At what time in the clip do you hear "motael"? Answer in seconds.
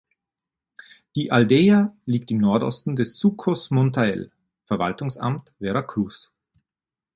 3.69-4.31